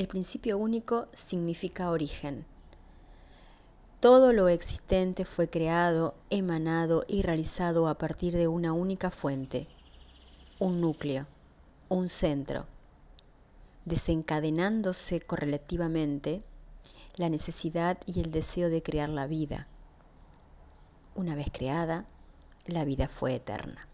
[0.00, 2.46] El principio único significa origen.
[4.00, 9.66] Todo lo existente fue creado, emanado y realizado a partir de una única fuente,
[10.58, 11.26] un núcleo,
[11.90, 12.64] un centro,
[13.84, 16.42] desencadenándose correlativamente
[17.16, 19.66] la necesidad y el deseo de crear la vida.
[21.14, 22.06] Una vez creada,
[22.64, 23.86] la vida fue eterna.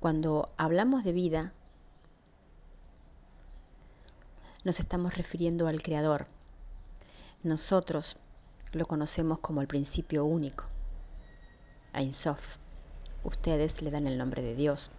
[0.00, 1.54] Cuando hablamos de vida,
[4.66, 6.26] nos estamos refiriendo al Creador.
[7.44, 8.16] Nosotros
[8.72, 10.64] lo conocemos como el principio único,
[11.92, 12.56] Ein Sof.
[13.22, 14.90] Ustedes le dan el nombre de Dios.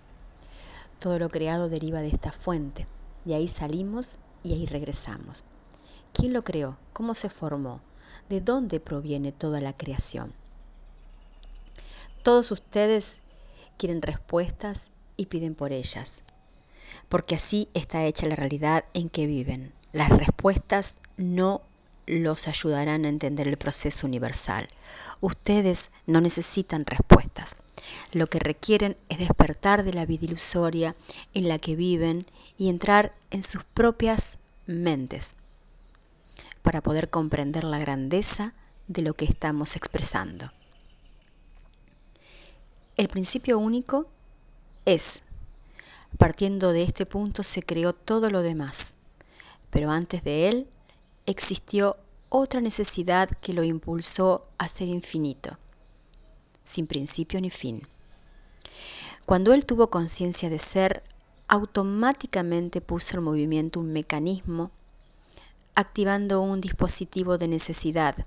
[0.99, 2.87] Todo lo creado deriva de esta fuente.
[3.25, 5.43] De ahí salimos y ahí regresamos.
[6.13, 6.77] ¿Quién lo creó?
[6.93, 7.81] ¿Cómo se formó?
[8.29, 10.31] ¿De dónde proviene toda la creación?
[12.23, 13.19] Todos ustedes
[13.77, 16.23] quieren respuestas y piden por ellas
[17.09, 19.73] porque así está hecha la realidad en que viven.
[19.93, 21.61] Las respuestas no
[22.05, 24.69] los ayudarán a entender el proceso universal.
[25.21, 27.57] Ustedes no necesitan respuestas.
[28.11, 30.95] Lo que requieren es despertar de la vida ilusoria
[31.33, 32.25] en la que viven
[32.57, 35.35] y entrar en sus propias mentes
[36.61, 38.53] para poder comprender la grandeza
[38.87, 40.51] de lo que estamos expresando.
[42.97, 44.07] El principio único
[44.85, 45.21] es
[46.17, 48.93] Partiendo de este punto se creó todo lo demás,
[49.69, 50.67] pero antes de él
[51.25, 51.97] existió
[52.29, 55.57] otra necesidad que lo impulsó a ser infinito,
[56.63, 57.81] sin principio ni fin.
[59.25, 61.03] Cuando él tuvo conciencia de ser,
[61.47, 64.71] automáticamente puso en movimiento un mecanismo,
[65.75, 68.25] activando un dispositivo de necesidad,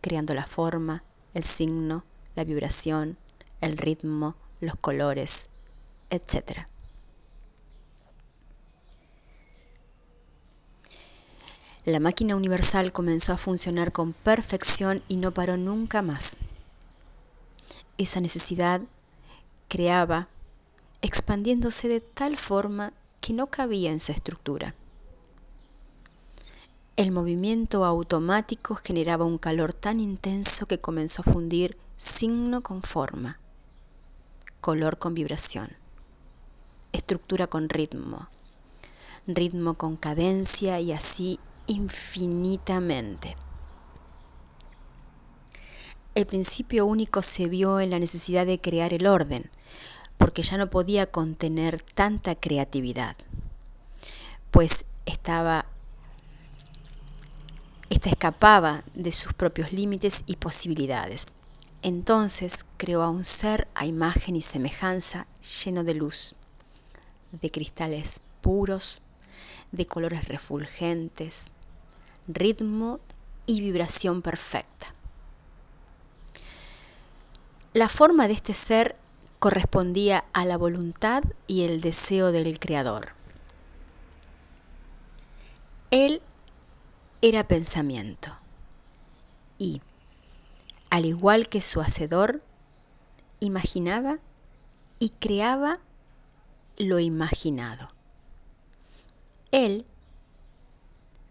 [0.00, 1.02] creando la forma,
[1.34, 2.04] el signo,
[2.36, 3.16] la vibración,
[3.60, 5.48] el ritmo, los colores,
[6.10, 6.68] etc.
[11.88, 16.36] La máquina universal comenzó a funcionar con perfección y no paró nunca más.
[17.96, 18.82] Esa necesidad
[19.68, 20.28] creaba,
[21.00, 22.92] expandiéndose de tal forma
[23.22, 24.74] que no cabía en su estructura.
[26.96, 33.40] El movimiento automático generaba un calor tan intenso que comenzó a fundir signo con forma,
[34.60, 35.70] color con vibración,
[36.92, 38.28] estructura con ritmo,
[39.26, 43.36] ritmo con cadencia y así infinitamente.
[46.16, 49.48] El principio único se vio en la necesidad de crear el orden,
[50.16, 53.16] porque ya no podía contener tanta creatividad,
[54.50, 55.66] pues estaba
[57.88, 61.26] esta escapaba de sus propios límites y posibilidades.
[61.82, 65.26] Entonces creó a un ser a imagen y semejanza
[65.64, 66.34] lleno de luz,
[67.30, 69.02] de cristales puros,
[69.72, 71.46] de colores refulgentes,
[72.28, 73.00] ritmo
[73.46, 74.94] y vibración perfecta.
[77.72, 78.96] La forma de este ser
[79.38, 83.12] correspondía a la voluntad y el deseo del Creador.
[85.90, 86.20] Él
[87.22, 88.36] era pensamiento
[89.58, 89.80] y,
[90.90, 92.42] al igual que su hacedor,
[93.40, 94.18] imaginaba
[94.98, 95.78] y creaba
[96.76, 97.88] lo imaginado.
[99.50, 99.86] Él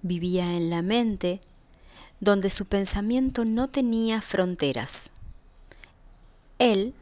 [0.01, 1.41] vivía en la mente
[2.19, 5.09] donde su pensamiento no tenía fronteras.
[6.59, 6.93] Él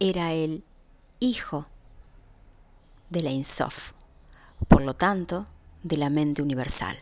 [0.00, 0.64] era el
[1.20, 1.66] hijo
[3.10, 3.92] de la Insof,
[4.66, 5.46] por lo tanto,
[5.82, 6.98] de la mente universal.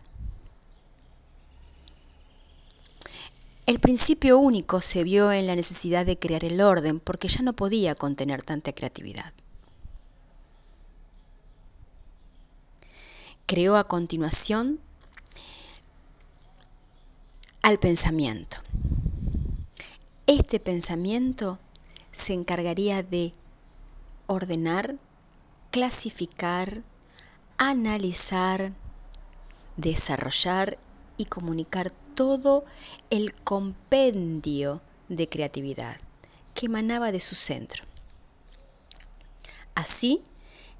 [3.66, 7.54] El principio único se vio en la necesidad de crear el orden porque ya no
[7.54, 9.32] podía contener tanta creatividad.
[13.46, 14.80] Creó a continuación
[17.62, 18.58] al pensamiento.
[20.26, 21.58] Este pensamiento
[22.10, 23.32] se encargaría de
[24.26, 24.96] ordenar,
[25.70, 26.82] clasificar,
[27.56, 28.72] analizar,
[29.76, 30.78] desarrollar
[31.16, 32.64] y comunicar todo
[33.10, 35.98] el compendio de creatividad
[36.54, 37.84] que emanaba de su centro.
[39.76, 40.24] Así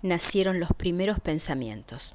[0.03, 2.15] nacieron los primeros pensamientos.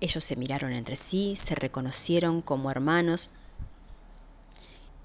[0.00, 3.30] Ellos se miraron entre sí, se reconocieron como hermanos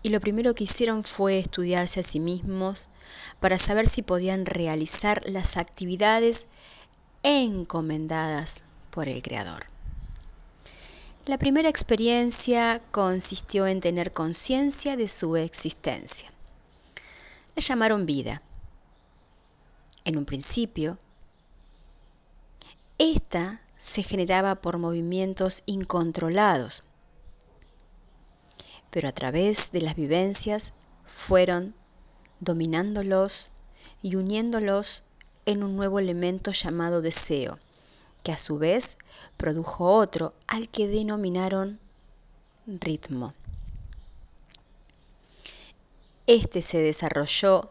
[0.01, 2.89] y lo primero que hicieron fue estudiarse a sí mismos
[3.39, 6.47] para saber si podían realizar las actividades
[7.23, 9.65] encomendadas por el Creador.
[11.25, 16.31] La primera experiencia consistió en tener conciencia de su existencia.
[17.55, 18.41] La llamaron vida.
[20.05, 20.97] En un principio,
[22.97, 26.83] esta se generaba por movimientos incontrolados,
[28.89, 30.73] pero a través de las vivencias
[31.05, 31.73] fueron
[32.41, 33.51] dominándolos
[34.03, 35.05] y uniéndolos
[35.45, 37.57] en un nuevo elemento llamado deseo,
[38.21, 38.97] que a su vez
[39.37, 41.79] produjo otro al que denominaron
[42.67, 43.33] ritmo.
[46.27, 47.69] Este se desarrolló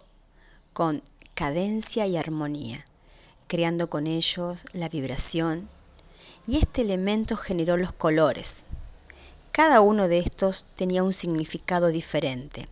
[0.73, 1.03] con
[1.35, 2.87] cadencia y armonía,
[3.47, 5.69] creando con ellos la vibración,
[6.49, 8.65] y este elemento generó los colores.
[9.53, 12.69] Cada uno de estos tenía un significado diferente.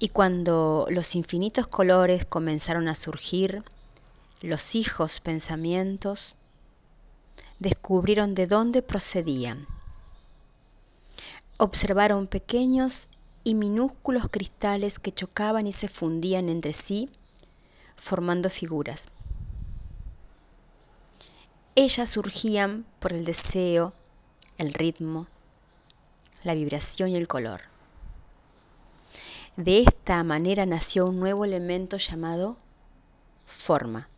[0.00, 3.62] Y cuando los infinitos colores comenzaron a surgir,
[4.40, 6.34] los hijos pensamientos
[7.60, 9.68] descubrieron de dónde procedían.
[11.58, 13.08] Observaron pequeños
[13.44, 17.08] y minúsculos cristales que chocaban y se fundían entre sí,
[17.96, 19.10] formando figuras.
[21.80, 23.92] Ellas surgían por el deseo,
[24.56, 25.28] el ritmo,
[26.42, 27.60] la vibración y el color.
[29.56, 32.56] De esta manera nació un nuevo elemento llamado
[33.46, 34.08] forma.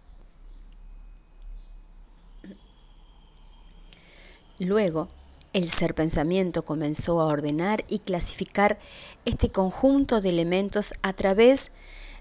[4.58, 5.08] Luego,
[5.52, 8.78] el ser pensamiento comenzó a ordenar y clasificar
[9.26, 11.72] este conjunto de elementos a través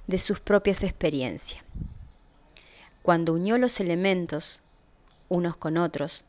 [0.06, 1.64] de sus propias experiencias.
[3.02, 4.64] Cuando unió los elementos
[5.30, 6.26] unos con otros,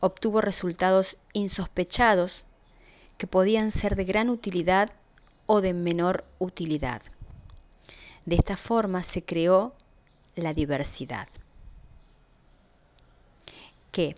[0.00, 2.46] obtuvo resultados insospechados
[3.16, 4.90] que podían ser de gran utilidad
[5.46, 7.02] o de menor utilidad.
[8.26, 9.74] De esta forma se creó
[10.36, 11.28] la diversidad,
[13.92, 14.14] que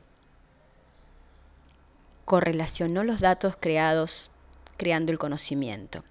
[2.24, 4.30] correlacionó los datos creados
[4.76, 6.04] creando el conocimiento.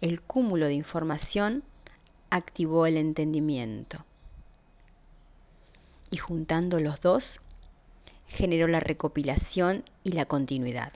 [0.00, 1.62] El cúmulo de información
[2.30, 4.04] activó el entendimiento.
[6.10, 7.40] Y juntando los dos,
[8.26, 10.92] generó la recopilación y la continuidad.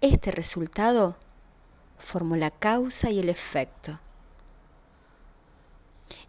[0.00, 1.16] Este resultado
[1.98, 3.98] formó la causa y el efecto.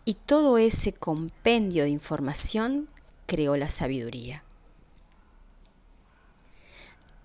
[0.06, 2.88] Y todo ese compendio de información
[3.26, 4.44] creó la sabiduría.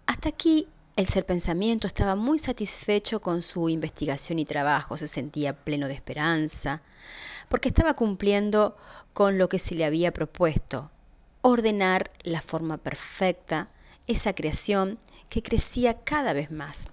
[0.07, 0.67] Hasta aquí
[0.97, 5.95] el ser pensamiento estaba muy satisfecho con su investigación y trabajo, se sentía pleno de
[5.95, 6.83] esperanza,
[7.51, 8.77] porque estaba cumpliendo
[9.13, 10.93] con lo que se le había propuesto,
[11.43, 13.69] ordenar la forma perfecta,
[14.07, 16.87] esa creación que crecía cada vez más.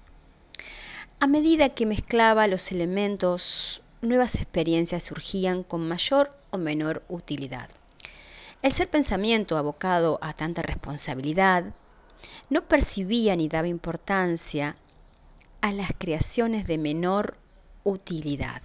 [1.20, 7.70] A medida que mezclaba los elementos, nuevas experiencias surgían con mayor o menor utilidad.
[8.64, 11.66] El ser pensamiento abocado a tanta responsabilidad,
[12.50, 14.76] no percibía ni daba importancia
[15.62, 17.38] a las creaciones de menor
[17.84, 18.64] utilidad.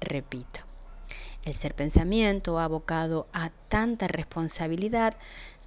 [0.00, 0.60] Repito,
[1.44, 5.16] el ser pensamiento abocado a tanta responsabilidad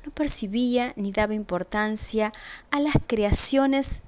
[0.06, 2.32] no percibía ni daba importancia
[2.72, 4.02] a las creaciones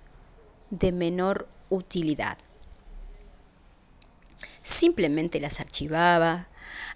[0.69, 2.37] de menor utilidad.
[4.63, 6.47] Simplemente las archivaba,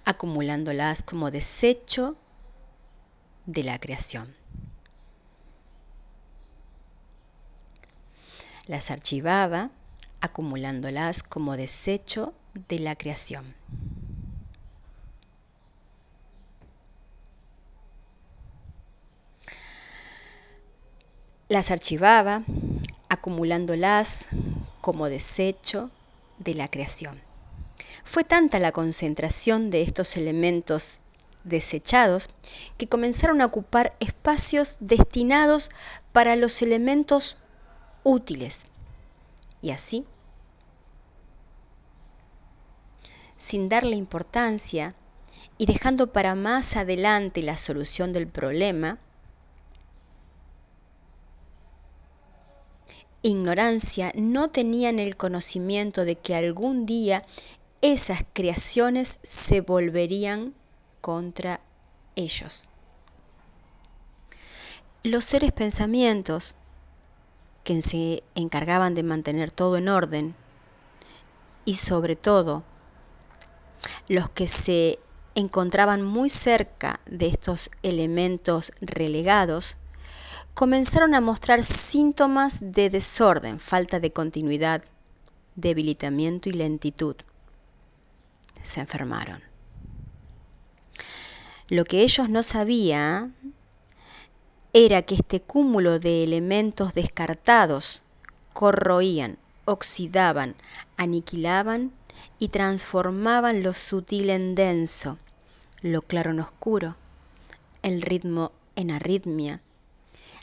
[0.06, 2.16] acumulándolas como desecho
[3.45, 4.36] de la creación.
[8.68, 9.72] Las archivaba,
[10.22, 12.33] acumulándolas como desecho
[12.68, 13.54] de la creación.
[21.48, 22.44] Las archivaba,
[23.10, 24.29] acumulándolas
[24.82, 25.91] como desecho
[26.39, 27.22] de la creación.
[28.03, 31.00] Fue tanta la concentración de estos elementos
[31.44, 32.29] desechados
[32.77, 35.70] que comenzaron a ocupar espacios destinados
[36.12, 37.38] para los elementos
[38.03, 38.63] útiles.
[39.62, 40.06] Y así,
[43.38, 44.96] sin darle importancia
[45.58, 49.00] y dejando para más adelante la solución del problema,
[53.22, 57.25] ignorancia no tenían el conocimiento de que algún día
[57.82, 60.54] esas creaciones se volverían
[61.01, 61.60] contra
[62.15, 62.70] ellos.
[65.04, 66.56] Los seres pensamientos
[67.63, 70.36] que se encargaban de mantener todo en orden
[71.65, 72.63] y sobre todo
[74.07, 75.00] los que se
[75.35, 79.77] encontraban muy cerca de estos elementos relegados,
[80.53, 84.83] comenzaron a mostrar síntomas de desorden, falta de continuidad,
[85.55, 87.15] debilitamiento y lentitud.
[88.63, 89.43] Se enfermaron.
[91.67, 93.35] Lo que ellos no sabían
[94.71, 98.03] era que este cúmulo de elementos descartados
[98.53, 100.55] corroían, oxidaban,
[100.95, 101.91] aniquilaban
[102.39, 105.17] y transformaban lo sutil en denso,
[105.81, 106.95] lo claro en oscuro,
[107.81, 109.62] el ritmo en arritmia,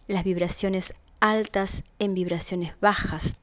[0.08, 3.36] las vibraciones altas en vibraciones bajas.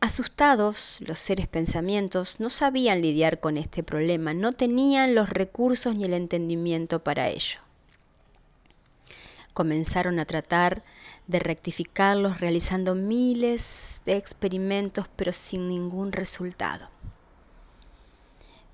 [0.00, 6.04] Asustados, los seres pensamientos no sabían lidiar con este problema, no tenían los recursos ni
[6.04, 7.60] el entendimiento para ello.
[9.52, 10.82] Comenzaron a tratar
[11.26, 16.88] de rectificarlos realizando miles de experimentos pero sin ningún resultado.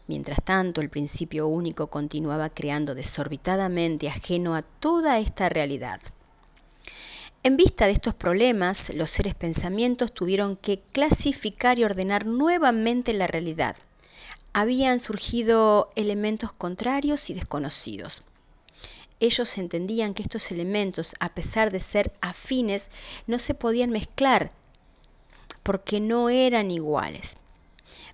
[0.06, 6.00] Mientras tanto, el principio único continuaba creando desorbitadamente ajeno a toda esta realidad.
[7.42, 13.26] En vista de estos problemas, los seres pensamientos tuvieron que clasificar y ordenar nuevamente la
[13.26, 13.76] realidad.
[14.52, 18.23] Habían surgido elementos contrarios y desconocidos.
[19.20, 22.90] Ellos entendían que estos elementos, a pesar de ser afines,
[23.26, 24.50] no se podían mezclar
[25.62, 27.38] porque no eran iguales.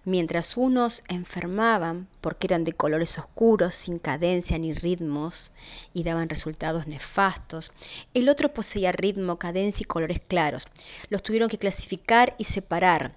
[0.04, 5.52] Mientras unos enfermaban porque eran de colores oscuros, sin cadencia ni ritmos,
[5.92, 7.72] y daban resultados nefastos,
[8.14, 10.66] el otro poseía ritmo, cadencia y colores claros.
[11.08, 13.14] Los tuvieron que clasificar y separar.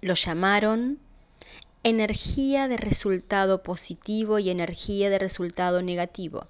[0.00, 0.98] Los llamaron
[1.82, 6.46] energía de resultado positivo y energía de resultado negativo.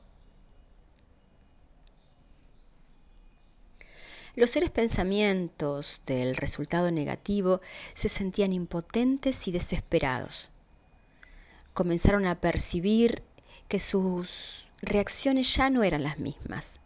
[4.35, 7.61] Los seres pensamientos del resultado negativo
[7.95, 10.51] se sentían impotentes y desesperados.
[11.75, 13.23] Comenzaron a percibir
[13.69, 16.81] que sus reacciones ya no eran las mismas.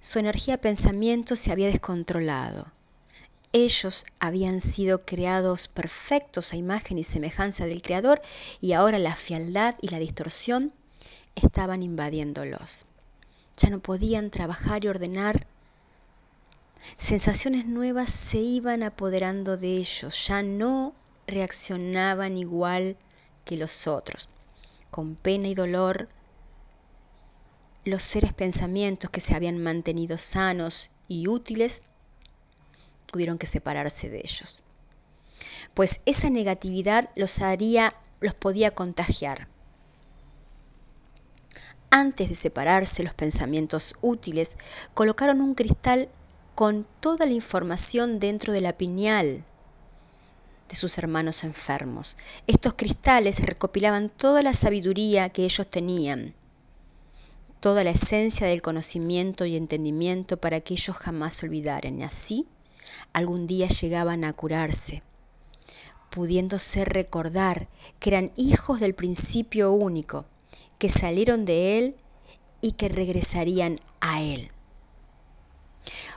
[0.00, 2.75] Su energía pensamiento se había descontrolado.
[3.52, 8.20] Ellos habían sido creados perfectos a imagen y semejanza del Creador
[8.60, 10.72] y ahora la fialdad y la distorsión
[11.34, 12.86] estaban invadiéndolos.
[13.56, 15.46] Ya no podían trabajar y ordenar
[16.96, 20.94] Sensaciones nuevas se iban apoderando de ellos, ya no
[21.26, 22.96] reaccionaban igual
[23.44, 24.28] que los otros.
[24.90, 26.08] Con pena y dolor,
[27.84, 31.82] los seres pensamientos que se habían mantenido sanos y útiles
[33.06, 34.62] tuvieron que separarse de ellos.
[35.74, 39.48] Pues esa negatividad los haría, los podía contagiar.
[41.90, 44.56] Antes de separarse los pensamientos útiles,
[44.94, 46.08] colocaron un cristal
[46.54, 49.44] con toda la información dentro de la piñal
[50.68, 52.16] de sus hermanos enfermos.
[52.46, 56.34] Estos cristales recopilaban toda la sabiduría que ellos tenían,
[57.60, 62.00] toda la esencia del conocimiento y entendimiento para que ellos jamás olvidaran.
[62.00, 62.46] Y así,
[63.16, 65.02] algún día llegaban a curarse,
[66.10, 67.66] pudiéndose recordar
[67.98, 70.26] que eran hijos del principio único,
[70.78, 71.96] que salieron de él
[72.60, 74.50] y que regresarían a él.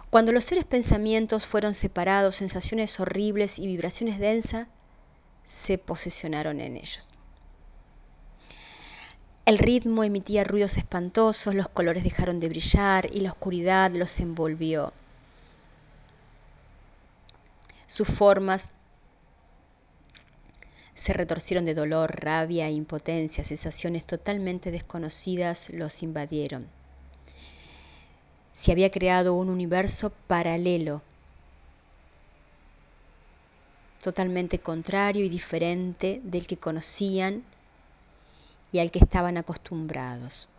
[0.09, 4.67] Cuando los seres pensamientos fueron separados, sensaciones horribles y vibraciones densas
[5.45, 7.13] se posesionaron en ellos.
[9.45, 14.91] El ritmo emitía ruidos espantosos, los colores dejaron de brillar y la oscuridad los envolvió.
[17.89, 18.69] Sus formas
[20.93, 26.67] se retorcieron de dolor, rabia e impotencia, sensaciones totalmente desconocidas los invadieron
[28.59, 31.01] se había creado un universo paralelo,
[34.03, 37.43] totalmente contrario y diferente del que conocían
[38.73, 40.49] y al que estaban acostumbrados.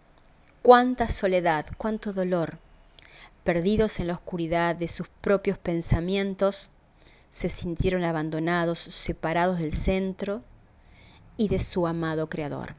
[0.63, 2.57] Cuánta soledad, cuánto dolor,
[3.45, 6.71] perdidos en la oscuridad de sus propios pensamientos,
[7.31, 10.43] se sintieron abandonados, separados del centro
[11.37, 12.75] y de su amado Creador.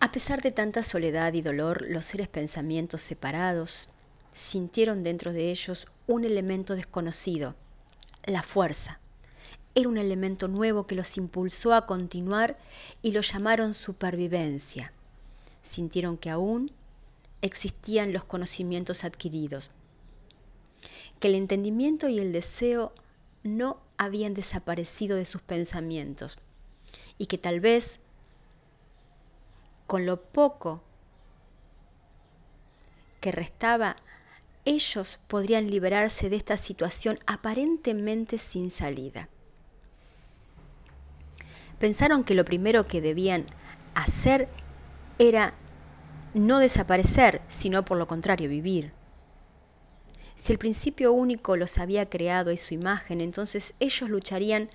[0.00, 3.88] A pesar de tanta soledad y dolor, los seres pensamientos separados
[4.32, 7.56] sintieron dentro de ellos un elemento desconocido,
[8.24, 9.00] la fuerza.
[9.74, 12.56] Era un elemento nuevo que los impulsó a continuar
[13.02, 14.92] y lo llamaron supervivencia.
[15.62, 16.70] Sintieron que aún
[17.44, 19.70] existían los conocimientos adquiridos,
[21.20, 22.92] que el entendimiento y el deseo
[23.42, 26.38] no habían desaparecido de sus pensamientos
[27.18, 28.00] y que tal vez
[29.86, 30.82] con lo poco
[33.20, 33.96] que restaba,
[34.64, 39.28] ellos podrían liberarse de esta situación aparentemente sin salida.
[41.78, 43.44] Pensaron que lo primero que debían
[43.94, 44.48] hacer
[45.18, 45.52] era
[46.34, 48.92] no desaparecer, sino por lo contrario vivir.
[50.34, 54.68] Si el principio único los había creado y su imagen, entonces ellos lucharían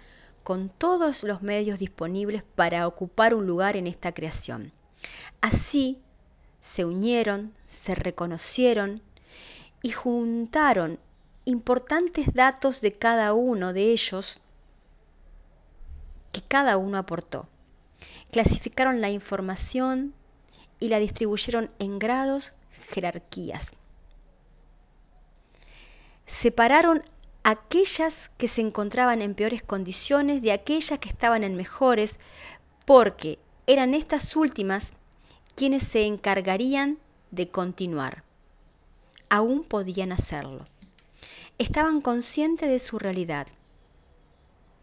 [0.43, 4.71] con todos los medios disponibles para ocupar un lugar en esta creación.
[5.41, 6.01] Así
[6.61, 9.01] se unieron, se reconocieron
[9.81, 10.99] y juntaron
[11.45, 14.39] importantes datos de cada uno de ellos
[16.31, 17.47] que cada uno aportó.
[18.31, 20.13] Clasificaron la información
[20.79, 22.53] y la distribuyeron en grados,
[22.91, 23.71] jerarquías.
[26.25, 27.03] Separaron
[27.43, 32.19] aquellas que se encontraban en peores condiciones de aquellas que estaban en mejores,
[32.85, 34.93] porque eran estas últimas
[35.55, 36.99] quienes se encargarían
[37.31, 38.23] de continuar.
[39.29, 40.63] Aún podían hacerlo.
[41.57, 43.47] Estaban conscientes de su realidad.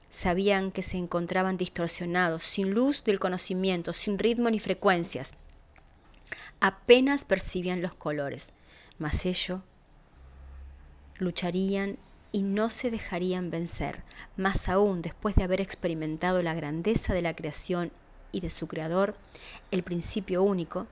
[0.08, 5.34] Sabían que se encontraban distorsionados, sin luz del conocimiento, sin ritmo ni frecuencias.
[6.60, 8.52] Apenas percibían los colores,
[8.98, 9.60] mas ellos
[11.18, 11.98] lucharían
[12.32, 14.02] y no se dejarían vencer,
[14.36, 17.92] más aún después de haber experimentado la grandeza de la creación
[18.32, 19.16] y de su creador,
[19.70, 20.86] el principio único,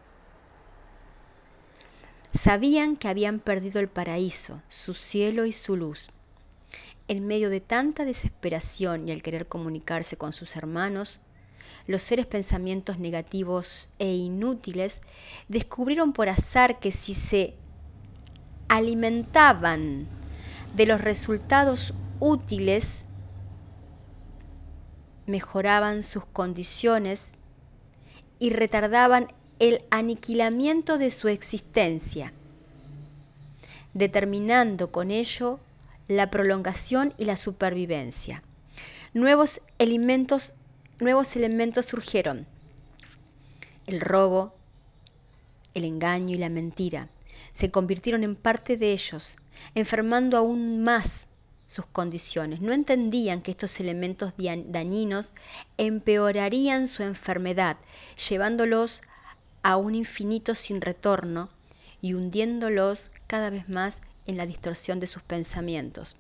[2.33, 6.09] sabían que habían perdido el paraíso, su cielo y su luz.
[7.07, 11.21] En medio de tanta desesperación y al querer comunicarse con sus hermanos,
[11.87, 15.01] los seres pensamientos negativos e inútiles
[15.49, 17.55] descubrieron por azar que si se
[18.69, 20.07] alimentaban
[20.75, 23.05] de los resultados útiles
[25.27, 27.39] mejoraban sus condiciones
[28.39, 32.33] y retardaban el aniquilamiento de su existencia,
[33.95, 35.61] determinando con ello
[36.09, 38.43] la prolongación y la supervivencia.
[39.15, 40.55] Nuevos elementos,
[41.01, 42.47] nuevos elementos surgieron.
[43.87, 44.55] El robo,
[45.75, 47.09] el engaño y la mentira
[47.53, 49.37] se convirtieron en parte de ellos,
[49.75, 51.29] enfermando aún más
[51.67, 52.61] sus condiciones.
[52.61, 55.35] No entendían que estos elementos dañinos
[55.79, 57.77] empeorarían su enfermedad,
[58.29, 59.03] llevándolos
[59.63, 61.49] a un infinito sin retorno
[62.03, 66.17] y hundiéndolos cada vez más en la distorsión de sus pensamientos.